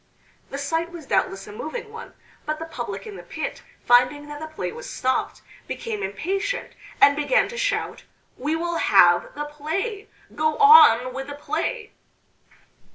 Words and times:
The 0.49 0.57
sight 0.57 0.89
was 0.91 1.05
doubtless 1.05 1.45
a 1.45 1.51
moving 1.51 1.91
one, 1.93 2.15
but 2.47 2.57
the 2.57 2.65
public 2.65 3.05
in 3.05 3.17
the 3.17 3.21
pit, 3.21 3.61
finding 3.85 4.25
that 4.29 4.39
the 4.39 4.47
play 4.47 4.71
was 4.71 4.89
stopped, 4.89 5.43
became 5.67 6.01
impatient, 6.01 6.71
and 6.99 7.15
began 7.15 7.47
to 7.49 7.55
shout 7.57 8.05
"We 8.35 8.55
will 8.55 8.77
have 8.77 9.31
the 9.35 9.45
play 9.45 10.09
go 10.33 10.57
on 10.57 11.13
with 11.13 11.27
the 11.27 11.35
play!" 11.35 11.91